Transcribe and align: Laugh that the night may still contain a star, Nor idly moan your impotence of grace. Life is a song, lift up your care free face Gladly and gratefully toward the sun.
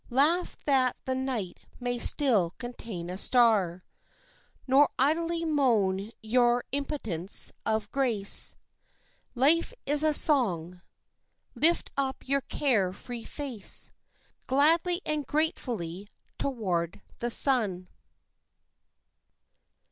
Laugh 0.09 0.57
that 0.65 0.97
the 1.05 1.13
night 1.13 1.59
may 1.79 1.99
still 1.99 2.55
contain 2.57 3.07
a 3.07 3.19
star, 3.19 3.83
Nor 4.65 4.89
idly 4.97 5.45
moan 5.45 6.09
your 6.23 6.63
impotence 6.71 7.51
of 7.67 7.91
grace. 7.91 8.55
Life 9.35 9.73
is 9.85 10.01
a 10.01 10.11
song, 10.11 10.81
lift 11.53 11.91
up 11.97 12.27
your 12.27 12.41
care 12.41 12.91
free 12.91 13.23
face 13.23 13.91
Gladly 14.47 15.01
and 15.05 15.27
gratefully 15.27 16.07
toward 16.39 17.01
the 17.19 17.29
sun. 17.29 17.87